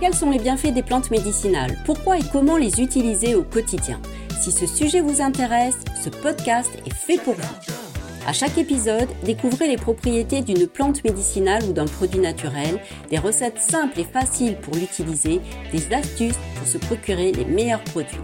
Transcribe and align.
Quels 0.00 0.14
sont 0.14 0.30
les 0.30 0.38
bienfaits 0.38 0.72
des 0.72 0.82
plantes 0.82 1.10
médicinales? 1.10 1.76
Pourquoi 1.84 2.18
et 2.18 2.22
comment 2.32 2.56
les 2.56 2.80
utiliser 2.80 3.34
au 3.34 3.42
quotidien? 3.42 4.00
Si 4.40 4.52
ce 4.52 4.66
sujet 4.66 5.00
vous 5.00 5.20
intéresse, 5.22 5.76
ce 6.02 6.08
podcast 6.08 6.70
est 6.86 6.94
fait 6.94 7.18
pour 7.18 7.34
vous. 7.34 7.74
À 8.26 8.32
chaque 8.32 8.56
épisode, 8.56 9.08
découvrez 9.24 9.68
les 9.68 9.76
propriétés 9.76 10.40
d'une 10.40 10.66
plante 10.66 11.04
médicinale 11.04 11.62
ou 11.64 11.72
d'un 11.72 11.84
produit 11.84 12.20
naturel, 12.20 12.80
des 13.10 13.18
recettes 13.18 13.58
simples 13.58 14.00
et 14.00 14.04
faciles 14.04 14.56
pour 14.56 14.74
l'utiliser, 14.74 15.40
des 15.72 15.94
astuces 15.94 16.38
pour 16.56 16.66
se 16.66 16.78
procurer 16.78 17.32
les 17.32 17.44
meilleurs 17.44 17.84
produits. 17.84 18.16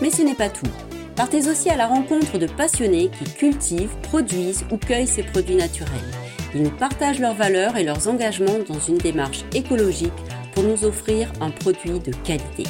Mais 0.00 0.10
ce 0.10 0.22
n'est 0.22 0.34
pas 0.34 0.48
tout. 0.48 0.66
Partez 1.14 1.48
aussi 1.48 1.70
à 1.70 1.76
la 1.76 1.86
rencontre 1.86 2.38
de 2.38 2.46
passionnés 2.46 3.10
qui 3.18 3.32
cultivent, 3.32 3.96
produisent 4.02 4.64
ou 4.70 4.78
cueillent 4.78 5.06
ces 5.06 5.22
produits 5.22 5.56
naturels. 5.56 6.25
Ils 6.58 6.70
partagent 6.70 7.18
leurs 7.18 7.34
valeurs 7.34 7.76
et 7.76 7.84
leurs 7.84 8.08
engagements 8.08 8.58
dans 8.66 8.78
une 8.80 8.96
démarche 8.96 9.44
écologique 9.54 10.12
pour 10.54 10.62
nous 10.62 10.84
offrir 10.84 11.30
un 11.42 11.50
produit 11.50 12.00
de 12.00 12.12
qualité. 12.24 12.64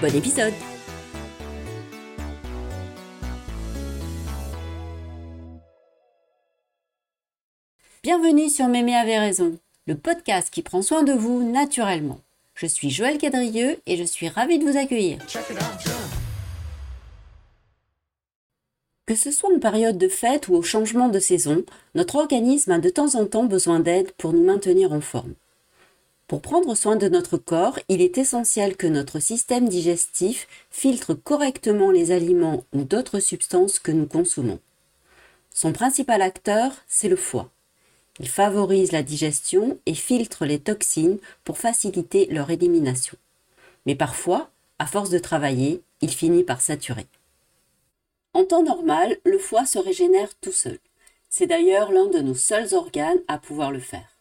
Bon 0.00 0.14
épisode 0.14 0.52
Bienvenue 8.04 8.48
sur 8.48 8.68
Mémé 8.68 8.94
avait 8.94 9.18
raison, 9.18 9.58
le 9.88 9.96
podcast 9.96 10.48
qui 10.50 10.62
prend 10.62 10.82
soin 10.82 11.02
de 11.02 11.12
vous 11.12 11.42
naturellement. 11.50 12.20
Je 12.54 12.66
suis 12.66 12.90
Joël 12.90 13.18
Cadrieux 13.18 13.80
et 13.86 13.96
je 13.96 14.04
suis 14.04 14.28
ravie 14.28 14.60
de 14.60 14.64
vous 14.64 14.78
accueillir. 14.78 15.18
Que 19.10 19.16
ce 19.16 19.32
soit 19.32 19.52
en 19.52 19.58
période 19.58 19.98
de 19.98 20.06
fête 20.06 20.46
ou 20.46 20.54
au 20.54 20.62
changement 20.62 21.08
de 21.08 21.18
saison, 21.18 21.64
notre 21.96 22.14
organisme 22.14 22.70
a 22.70 22.78
de 22.78 22.90
temps 22.90 23.16
en 23.16 23.26
temps 23.26 23.42
besoin 23.42 23.80
d'aide 23.80 24.12
pour 24.12 24.32
nous 24.32 24.44
maintenir 24.44 24.92
en 24.92 25.00
forme. 25.00 25.34
Pour 26.28 26.40
prendre 26.40 26.76
soin 26.76 26.94
de 26.94 27.08
notre 27.08 27.36
corps, 27.36 27.80
il 27.88 28.02
est 28.02 28.18
essentiel 28.18 28.76
que 28.76 28.86
notre 28.86 29.18
système 29.18 29.68
digestif 29.68 30.46
filtre 30.70 31.12
correctement 31.12 31.90
les 31.90 32.12
aliments 32.12 32.62
ou 32.72 32.84
d'autres 32.84 33.18
substances 33.18 33.80
que 33.80 33.90
nous 33.90 34.06
consommons. 34.06 34.60
Son 35.50 35.72
principal 35.72 36.22
acteur, 36.22 36.70
c'est 36.86 37.08
le 37.08 37.16
foie. 37.16 37.50
Il 38.20 38.28
favorise 38.28 38.92
la 38.92 39.02
digestion 39.02 39.80
et 39.86 39.94
filtre 39.94 40.46
les 40.46 40.60
toxines 40.60 41.18
pour 41.42 41.58
faciliter 41.58 42.26
leur 42.26 42.50
élimination. 42.50 43.16
Mais 43.86 43.96
parfois, 43.96 44.50
à 44.78 44.86
force 44.86 45.10
de 45.10 45.18
travailler, 45.18 45.82
il 46.00 46.10
finit 46.10 46.44
par 46.44 46.60
saturer. 46.60 47.08
En 48.32 48.44
temps 48.44 48.62
normal, 48.62 49.18
le 49.24 49.38
foie 49.38 49.66
se 49.66 49.78
régénère 49.78 50.34
tout 50.40 50.52
seul. 50.52 50.78
C'est 51.28 51.46
d'ailleurs 51.46 51.92
l'un 51.92 52.06
de 52.06 52.18
nos 52.20 52.34
seuls 52.34 52.74
organes 52.74 53.20
à 53.28 53.38
pouvoir 53.38 53.72
le 53.72 53.80
faire. 53.80 54.16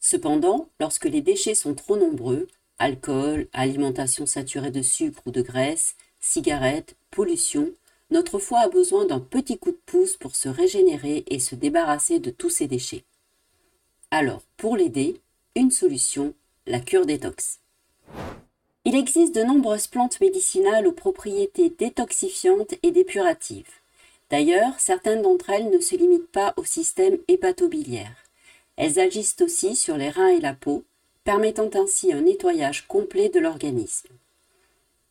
Cependant, 0.00 0.68
lorsque 0.80 1.06
les 1.06 1.20
déchets 1.20 1.54
sont 1.54 1.74
trop 1.74 1.96
nombreux, 1.96 2.48
alcool, 2.78 3.48
alimentation 3.52 4.26
saturée 4.26 4.70
de 4.70 4.82
sucre 4.82 5.22
ou 5.26 5.30
de 5.30 5.42
graisse, 5.42 5.96
cigarettes, 6.20 6.94
pollution, 7.10 7.70
notre 8.10 8.38
foie 8.38 8.60
a 8.60 8.68
besoin 8.68 9.04
d'un 9.04 9.20
petit 9.20 9.58
coup 9.58 9.72
de 9.72 9.80
pouce 9.84 10.16
pour 10.16 10.36
se 10.36 10.48
régénérer 10.48 11.24
et 11.26 11.38
se 11.38 11.54
débarrasser 11.54 12.20
de 12.20 12.30
tous 12.30 12.50
ces 12.50 12.66
déchets. 12.66 13.04
Alors, 14.10 14.42
pour 14.56 14.76
l'aider, 14.76 15.20
une 15.54 15.70
solution, 15.70 16.34
la 16.66 16.80
cure 16.80 17.04
détox. 17.04 17.60
Il 18.84 18.94
existe 18.94 19.34
de 19.34 19.42
nombreuses 19.42 19.86
plantes 19.86 20.20
médicinales 20.20 20.86
aux 20.86 20.92
propriétés 20.92 21.70
détoxifiantes 21.70 22.74
et 22.82 22.90
dépuratives. 22.90 23.68
D'ailleurs, 24.30 24.78
certaines 24.78 25.22
d'entre 25.22 25.50
elles 25.50 25.70
ne 25.70 25.80
se 25.80 25.96
limitent 25.96 26.30
pas 26.30 26.54
au 26.56 26.64
système 26.64 27.18
hépatobiliaire. 27.28 28.16
Elles 28.76 28.98
agissent 29.00 29.40
aussi 29.40 29.74
sur 29.74 29.96
les 29.96 30.10
reins 30.10 30.28
et 30.28 30.40
la 30.40 30.54
peau, 30.54 30.84
permettant 31.24 31.70
ainsi 31.74 32.12
un 32.12 32.20
nettoyage 32.20 32.86
complet 32.86 33.28
de 33.28 33.40
l'organisme. 33.40 34.08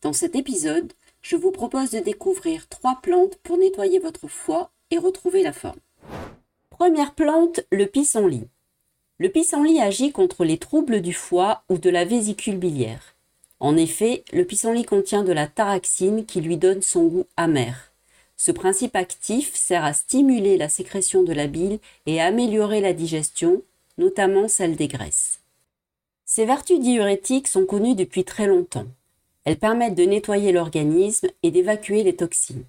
Dans 0.01 0.13
cet 0.13 0.35
épisode, 0.35 0.93
je 1.21 1.35
vous 1.35 1.51
propose 1.51 1.91
de 1.91 1.99
découvrir 1.99 2.67
trois 2.69 2.99
plantes 3.01 3.35
pour 3.43 3.57
nettoyer 3.57 3.99
votre 3.99 4.27
foie 4.27 4.71
et 4.91 4.97
retrouver 4.97 5.43
la 5.43 5.51
forme. 5.51 5.79
Première 6.69 7.15
plante, 7.15 7.59
le 7.71 7.87
pissenlit. 7.87 8.47
Le 9.17 9.29
pissenlit 9.29 9.81
agit 9.81 10.11
contre 10.11 10.45
les 10.45 10.59
troubles 10.59 11.01
du 11.01 11.13
foie 11.13 11.63
ou 11.69 11.79
de 11.79 11.89
la 11.89 12.05
vésicule 12.05 12.57
biliaire. 12.57 13.16
En 13.59 13.75
effet, 13.75 14.23
le 14.31 14.45
pissenlit 14.45 14.85
contient 14.85 15.23
de 15.23 15.31
la 15.31 15.47
taraxine 15.47 16.25
qui 16.25 16.41
lui 16.41 16.57
donne 16.57 16.81
son 16.81 17.05
goût 17.07 17.25
amer. 17.37 17.91
Ce 18.35 18.51
principe 18.51 18.95
actif 18.95 19.55
sert 19.55 19.83
à 19.83 19.93
stimuler 19.93 20.57
la 20.57 20.69
sécrétion 20.69 21.23
de 21.23 21.33
la 21.33 21.47
bile 21.47 21.79
et 22.05 22.21
à 22.21 22.25
améliorer 22.25 22.81
la 22.81 22.93
digestion, 22.93 23.63
notamment 23.97 24.47
celle 24.47 24.75
des 24.75 24.87
graisses. 24.87 25.39
Ses 26.25 26.45
vertus 26.45 26.79
diurétiques 26.79 27.47
sont 27.47 27.65
connues 27.65 27.95
depuis 27.95 28.23
très 28.23 28.45
longtemps. 28.45 28.85
Elles 29.43 29.57
permettent 29.57 29.95
de 29.95 30.03
nettoyer 30.03 30.51
l'organisme 30.51 31.29
et 31.41 31.51
d'évacuer 31.51 32.03
les 32.03 32.15
toxines. 32.15 32.65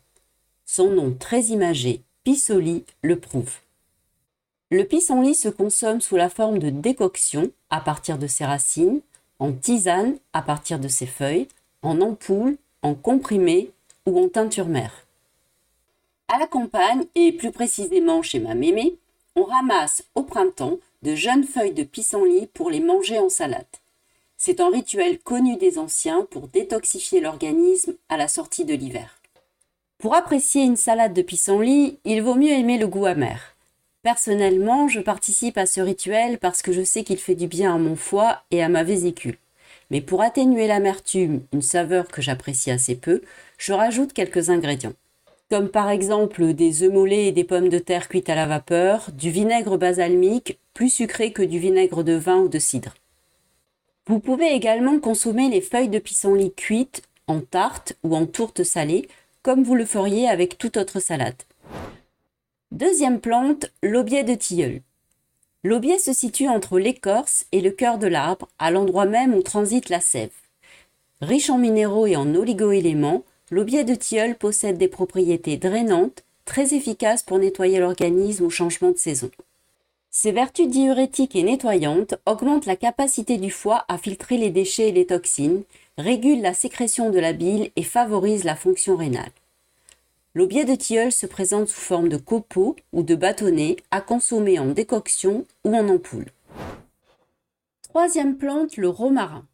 Son 0.64 0.90
nom 0.90 1.12
très 1.12 1.46
imagé, 1.46 2.02
pissenlit, 2.24 2.84
le 3.02 3.18
prouve. 3.18 3.56
Le 4.70 4.84
pissenlit 4.84 5.34
se 5.34 5.48
consomme 5.48 6.00
sous 6.00 6.16
la 6.16 6.28
forme 6.30 6.58
de 6.58 6.70
décoction 6.70 7.50
à 7.68 7.80
partir 7.80 8.16
de 8.16 8.26
ses 8.26 8.44
racines, 8.44 9.00
en 9.38 9.52
tisane 9.52 10.16
à 10.32 10.42
partir 10.42 10.78
de 10.78 10.88
ses 10.88 11.06
feuilles, 11.06 11.48
en 11.82 12.00
ampoule, 12.00 12.56
en 12.82 12.94
comprimé 12.94 13.70
ou 14.06 14.18
en 14.18 14.28
teinture 14.28 14.68
mère. 14.68 15.06
À 16.28 16.38
la 16.38 16.46
campagne, 16.46 17.06
et 17.14 17.32
plus 17.32 17.52
précisément 17.52 18.22
chez 18.22 18.40
ma 18.40 18.54
mémé, 18.54 18.96
on 19.36 19.44
ramasse 19.44 20.04
au 20.14 20.22
printemps 20.22 20.78
de 21.02 21.14
jeunes 21.14 21.44
feuilles 21.44 21.72
de 21.72 21.84
pissenlit 21.84 22.46
pour 22.46 22.70
les 22.70 22.80
manger 22.80 23.18
en 23.18 23.28
salade. 23.28 23.64
C'est 24.36 24.60
un 24.60 24.70
rituel 24.70 25.18
connu 25.18 25.56
des 25.56 25.78
anciens 25.78 26.26
pour 26.30 26.48
détoxifier 26.48 27.20
l'organisme 27.20 27.94
à 28.08 28.16
la 28.16 28.28
sortie 28.28 28.64
de 28.64 28.74
l'hiver. 28.74 29.20
Pour 29.98 30.14
apprécier 30.14 30.62
une 30.62 30.76
salade 30.76 31.14
de 31.14 31.22
pissenlit, 31.22 31.98
il 32.04 32.22
vaut 32.22 32.36
mieux 32.36 32.52
aimer 32.52 32.78
le 32.78 32.86
goût 32.86 33.06
amer. 33.06 33.56
Personnellement, 34.10 34.88
je 34.88 35.00
participe 35.00 35.58
à 35.58 35.66
ce 35.66 35.82
rituel 35.82 36.38
parce 36.38 36.62
que 36.62 36.72
je 36.72 36.80
sais 36.82 37.04
qu'il 37.04 37.18
fait 37.18 37.34
du 37.34 37.46
bien 37.46 37.74
à 37.74 37.76
mon 37.76 37.94
foie 37.94 38.40
et 38.50 38.62
à 38.62 38.70
ma 38.70 38.82
vésicule. 38.82 39.36
Mais 39.90 40.00
pour 40.00 40.22
atténuer 40.22 40.66
l'amertume, 40.66 41.42
une 41.52 41.60
saveur 41.60 42.08
que 42.08 42.22
j'apprécie 42.22 42.70
assez 42.70 42.96
peu, 42.96 43.20
je 43.58 43.74
rajoute 43.74 44.14
quelques 44.14 44.48
ingrédients. 44.48 44.94
Comme 45.50 45.68
par 45.68 45.90
exemple 45.90 46.54
des 46.54 46.82
œufs 46.84 46.90
mollets 46.90 47.26
et 47.26 47.32
des 47.32 47.44
pommes 47.44 47.68
de 47.68 47.78
terre 47.78 48.08
cuites 48.08 48.30
à 48.30 48.34
la 48.34 48.46
vapeur, 48.46 49.10
du 49.12 49.28
vinaigre 49.28 49.76
basalmique, 49.76 50.58
plus 50.72 50.88
sucré 50.88 51.32
que 51.32 51.42
du 51.42 51.58
vinaigre 51.58 52.02
de 52.02 52.14
vin 52.14 52.38
ou 52.38 52.48
de 52.48 52.58
cidre. 52.58 52.94
Vous 54.06 54.20
pouvez 54.20 54.54
également 54.54 55.00
consommer 55.00 55.50
les 55.50 55.60
feuilles 55.60 55.90
de 55.90 55.98
pissenlit 55.98 56.54
cuites 56.54 57.02
en 57.26 57.40
tarte 57.40 57.92
ou 58.02 58.16
en 58.16 58.24
tourte 58.24 58.62
salée, 58.62 59.06
comme 59.42 59.64
vous 59.64 59.74
le 59.74 59.84
feriez 59.84 60.30
avec 60.30 60.56
toute 60.56 60.78
autre 60.78 60.98
salade. 60.98 61.42
Deuxième 62.70 63.18
plante, 63.18 63.72
l'aubier 63.82 64.24
de 64.24 64.34
tilleul. 64.34 64.82
L'aubier 65.64 65.98
se 65.98 66.12
situe 66.12 66.48
entre 66.48 66.78
l'écorce 66.78 67.46
et 67.50 67.62
le 67.62 67.70
cœur 67.70 67.96
de 67.96 68.06
l'arbre, 68.06 68.46
à 68.58 68.70
l'endroit 68.70 69.06
même 69.06 69.34
où 69.34 69.40
transite 69.40 69.88
la 69.88 70.00
sève. 70.00 70.34
Riche 71.22 71.48
en 71.48 71.56
minéraux 71.56 72.06
et 72.06 72.14
en 72.14 72.34
oligoéléments, 72.34 73.24
l'aubier 73.50 73.84
de 73.84 73.94
tilleul 73.94 74.36
possède 74.36 74.76
des 74.76 74.86
propriétés 74.86 75.56
drainantes, 75.56 76.24
très 76.44 76.74
efficaces 76.74 77.22
pour 77.22 77.38
nettoyer 77.38 77.78
l'organisme 77.78 78.44
au 78.44 78.50
changement 78.50 78.90
de 78.90 78.98
saison. 78.98 79.30
Ses 80.10 80.32
vertus 80.32 80.68
diurétiques 80.68 81.36
et 81.36 81.44
nettoyantes 81.44 82.16
augmentent 82.26 82.66
la 82.66 82.76
capacité 82.76 83.38
du 83.38 83.50
foie 83.50 83.86
à 83.88 83.96
filtrer 83.96 84.36
les 84.36 84.50
déchets 84.50 84.90
et 84.90 84.92
les 84.92 85.06
toxines, 85.06 85.62
régulent 85.96 86.42
la 86.42 86.52
sécrétion 86.52 87.08
de 87.08 87.18
la 87.18 87.32
bile 87.32 87.70
et 87.76 87.82
favorisent 87.82 88.44
la 88.44 88.56
fonction 88.56 88.94
rénale. 88.94 89.32
L'aubier 90.34 90.64
de 90.64 90.74
tilleul 90.74 91.10
se 91.10 91.26
présente 91.26 91.68
sous 91.68 91.80
forme 91.80 92.08
de 92.08 92.16
copeaux 92.16 92.76
ou 92.92 93.02
de 93.02 93.14
bâtonnets 93.14 93.76
à 93.90 94.00
consommer 94.00 94.58
en 94.58 94.66
décoction 94.66 95.46
ou 95.64 95.74
en 95.74 95.88
ampoule. 95.88 96.26
Troisième 97.82 98.36
plante, 98.36 98.76
le 98.76 98.88
romarin. 98.88 99.46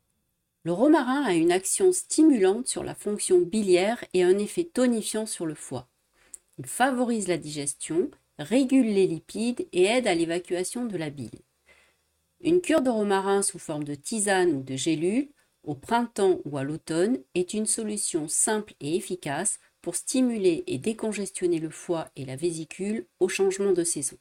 Le 0.64 0.72
romarin 0.72 1.22
a 1.22 1.34
une 1.34 1.52
action 1.52 1.92
stimulante 1.92 2.66
sur 2.66 2.82
la 2.82 2.94
fonction 2.94 3.40
biliaire 3.40 4.04
et 4.12 4.22
un 4.22 4.38
effet 4.38 4.64
tonifiant 4.64 5.26
sur 5.26 5.46
le 5.46 5.54
foie. 5.54 5.88
Il 6.58 6.66
favorise 6.66 7.28
la 7.28 7.36
digestion, 7.36 8.10
régule 8.38 8.86
les 8.86 9.06
lipides 9.06 9.66
et 9.72 9.84
aide 9.84 10.06
à 10.06 10.14
l'évacuation 10.14 10.84
de 10.86 10.96
la 10.96 11.10
bile. 11.10 11.40
Une 12.40 12.60
cure 12.60 12.82
de 12.82 12.90
romarin 12.90 13.42
sous 13.42 13.58
forme 13.58 13.84
de 13.84 13.94
tisane 13.94 14.52
ou 14.52 14.62
de 14.62 14.76
gélule, 14.76 15.28
au 15.64 15.74
printemps 15.74 16.38
ou 16.44 16.58
à 16.58 16.64
l'automne, 16.64 17.18
est 17.34 17.54
une 17.54 17.66
solution 17.66 18.28
simple 18.28 18.74
et 18.80 18.96
efficace 18.96 19.58
pour 19.82 19.96
stimuler 19.96 20.64
et 20.66 20.78
décongestionner 20.78 21.58
le 21.58 21.70
foie 21.70 22.08
et 22.16 22.24
la 22.24 22.36
vésicule 22.36 23.04
au 23.20 23.28
changement 23.28 23.72
de 23.72 23.84
saison. 23.84 24.16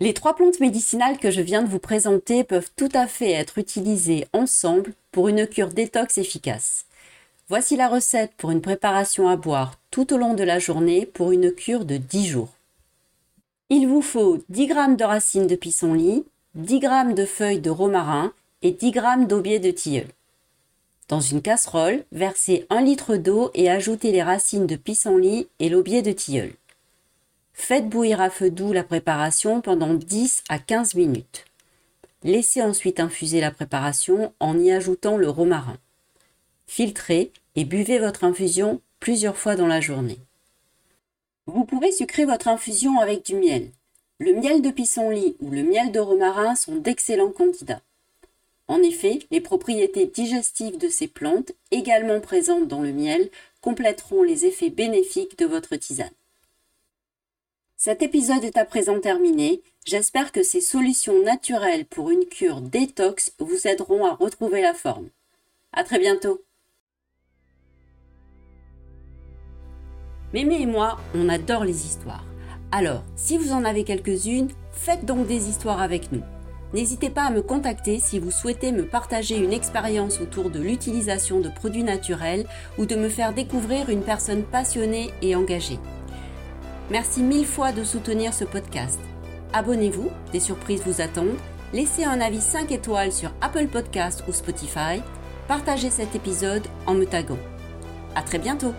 Les 0.00 0.14
trois 0.14 0.34
plantes 0.34 0.58
médicinales 0.58 1.18
que 1.18 1.30
je 1.30 1.40
viens 1.40 1.62
de 1.62 1.68
vous 1.68 1.78
présenter 1.78 2.42
peuvent 2.42 2.70
tout 2.74 2.88
à 2.94 3.06
fait 3.06 3.30
être 3.30 3.58
utilisées 3.58 4.26
ensemble 4.32 4.94
pour 5.12 5.28
une 5.28 5.46
cure 5.46 5.68
détox 5.68 6.18
efficace. 6.18 6.86
Voici 7.48 7.76
la 7.76 7.88
recette 7.88 8.32
pour 8.36 8.50
une 8.50 8.62
préparation 8.62 9.28
à 9.28 9.36
boire 9.36 9.78
tout 9.90 10.12
au 10.12 10.16
long 10.16 10.34
de 10.34 10.42
la 10.42 10.58
journée 10.58 11.06
pour 11.06 11.32
une 11.32 11.52
cure 11.52 11.84
de 11.84 11.98
10 11.98 12.26
jours. 12.26 12.48
Il 13.68 13.86
vous 13.86 14.02
faut 14.02 14.38
10 14.48 14.68
g 14.68 14.74
de 14.74 15.04
racines 15.04 15.46
de 15.46 15.54
pissenlit, 15.54 16.24
10 16.56 16.80
g 16.80 16.88
de 17.14 17.24
feuilles 17.24 17.60
de 17.60 17.70
romarin 17.70 18.32
et 18.62 18.72
10 18.72 18.92
g 18.92 19.00
d'aubier 19.26 19.58
de 19.58 19.70
tilleul. 19.70 20.08
Dans 21.08 21.20
une 21.20 21.42
casserole, 21.42 22.04
versez 22.12 22.66
1 22.70 22.80
litre 22.80 23.16
d'eau 23.16 23.50
et 23.54 23.70
ajoutez 23.70 24.12
les 24.12 24.22
racines 24.22 24.66
de 24.66 24.76
pissenlit 24.76 25.48
et 25.58 25.68
l'aubier 25.68 26.00
de 26.00 26.12
tilleul. 26.12 26.52
Faites 27.52 27.88
bouillir 27.88 28.20
à 28.20 28.30
feu 28.30 28.50
doux 28.50 28.72
la 28.72 28.84
préparation 28.84 29.60
pendant 29.60 29.94
10 29.94 30.44
à 30.48 30.58
15 30.58 30.94
minutes. 30.94 31.44
Laissez 32.24 32.62
ensuite 32.62 33.00
infuser 33.00 33.40
la 33.40 33.50
préparation 33.50 34.32
en 34.40 34.58
y 34.58 34.70
ajoutant 34.70 35.16
le 35.16 35.28
romarin. 35.28 35.76
Filtrez 36.66 37.32
et 37.56 37.64
buvez 37.64 37.98
votre 37.98 38.24
infusion 38.24 38.80
plusieurs 39.00 39.36
fois 39.36 39.56
dans 39.56 39.66
la 39.66 39.80
journée. 39.80 40.18
Vous 41.46 41.64
pouvez 41.64 41.90
sucrer 41.90 42.24
votre 42.24 42.48
infusion 42.48 43.00
avec 43.00 43.26
du 43.26 43.34
miel. 43.34 43.70
Le 44.18 44.32
miel 44.32 44.62
de 44.62 44.70
pissenlit 44.70 45.36
ou 45.40 45.50
le 45.50 45.64
miel 45.64 45.90
de 45.90 45.98
romarin 45.98 46.54
sont 46.54 46.76
d'excellents 46.76 47.32
candidats. 47.32 47.82
En 48.72 48.80
effet, 48.80 49.18
les 49.30 49.42
propriétés 49.42 50.06
digestives 50.06 50.78
de 50.78 50.88
ces 50.88 51.06
plantes, 51.06 51.52
également 51.70 52.20
présentes 52.20 52.68
dans 52.68 52.80
le 52.80 52.90
miel, 52.90 53.28
compléteront 53.60 54.22
les 54.22 54.46
effets 54.46 54.70
bénéfiques 54.70 55.38
de 55.38 55.44
votre 55.44 55.76
tisane. 55.76 56.08
Cet 57.76 58.00
épisode 58.00 58.44
est 58.44 58.56
à 58.56 58.64
présent 58.64 58.98
terminé. 58.98 59.60
J'espère 59.84 60.32
que 60.32 60.42
ces 60.42 60.62
solutions 60.62 61.22
naturelles 61.22 61.84
pour 61.84 62.08
une 62.08 62.24
cure 62.24 62.62
détox 62.62 63.34
vous 63.40 63.66
aideront 63.66 64.06
à 64.06 64.14
retrouver 64.14 64.62
la 64.62 64.72
forme. 64.72 65.10
À 65.74 65.84
très 65.84 65.98
bientôt! 65.98 66.40
Mémé 70.32 70.62
et 70.62 70.66
moi, 70.66 70.98
on 71.14 71.28
adore 71.28 71.66
les 71.66 71.84
histoires. 71.84 72.24
Alors, 72.70 73.04
si 73.16 73.36
vous 73.36 73.52
en 73.52 73.66
avez 73.66 73.84
quelques-unes, 73.84 74.48
faites 74.72 75.04
donc 75.04 75.26
des 75.26 75.50
histoires 75.50 75.82
avec 75.82 76.10
nous. 76.10 76.22
N'hésitez 76.74 77.10
pas 77.10 77.24
à 77.24 77.30
me 77.30 77.42
contacter 77.42 77.98
si 77.98 78.18
vous 78.18 78.30
souhaitez 78.30 78.72
me 78.72 78.86
partager 78.86 79.36
une 79.36 79.52
expérience 79.52 80.20
autour 80.20 80.50
de 80.50 80.58
l'utilisation 80.58 81.40
de 81.40 81.50
produits 81.50 81.84
naturels 81.84 82.46
ou 82.78 82.86
de 82.86 82.96
me 82.96 83.08
faire 83.08 83.34
découvrir 83.34 83.90
une 83.90 84.02
personne 84.02 84.42
passionnée 84.42 85.10
et 85.20 85.36
engagée. 85.36 85.78
Merci 86.90 87.22
mille 87.22 87.46
fois 87.46 87.72
de 87.72 87.84
soutenir 87.84 88.32
ce 88.32 88.44
podcast. 88.44 89.00
Abonnez-vous, 89.52 90.10
des 90.32 90.40
surprises 90.40 90.82
vous 90.86 91.02
attendent. 91.02 91.36
Laissez 91.72 92.04
un 92.04 92.20
avis 92.20 92.40
5 92.40 92.70
étoiles 92.72 93.12
sur 93.12 93.32
Apple 93.40 93.66
Podcast 93.66 94.24
ou 94.28 94.32
Spotify. 94.32 95.02
Partagez 95.48 95.90
cet 95.90 96.14
épisode 96.14 96.66
en 96.86 96.94
me 96.94 97.04
taguant. 97.04 97.38
À 98.14 98.22
très 98.22 98.38
bientôt! 98.38 98.74